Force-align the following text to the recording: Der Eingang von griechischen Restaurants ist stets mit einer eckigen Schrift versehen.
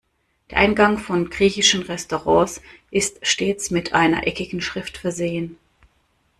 Der 0.49 0.57
Eingang 0.57 0.97
von 0.97 1.29
griechischen 1.29 1.83
Restaurants 1.83 2.59
ist 2.89 3.19
stets 3.23 3.69
mit 3.69 3.93
einer 3.93 4.25
eckigen 4.25 4.59
Schrift 4.59 4.97
versehen. 4.97 5.59